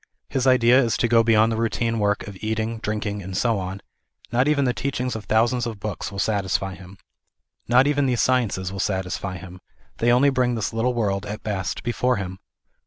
His 0.29 0.47
idea 0.47 0.81
is 0.83 0.97
to 0.97 1.07
go 1.07 1.21
beyond 1.23 1.51
the 1.51 1.57
routine 1.57 1.99
work 1.99 2.27
of 2.27 2.35
eating, 2.41 2.79
drink 2.79 3.05
ing 3.05 3.21
and 3.21 3.37
so 3.37 3.59
on; 3.59 3.83
not 4.31 4.47
even.4 4.47 4.65
the 4.67 4.73
teaching 4.73 5.11
of 5.13 5.25
thousands 5.25 5.67
of 5.67 5.79
books 5.79 6.11
will 6.11 6.17
satisfy 6.17 6.73
him. 6.73 6.97
Not 7.67 7.85
even 7.85 8.07
the 8.07 8.15
sciences 8.15 8.71
will 8.71 8.79
satisfy 8.79 9.37
him; 9.37 9.61
they 9.97 10.11
only 10.11 10.31
bring 10.31 10.55
this 10.55 10.73
little 10.73 10.95
world, 10.95 11.27
at 11.27 11.43
best, 11.43 11.83
before 11.83 12.15
him. 12.15 12.39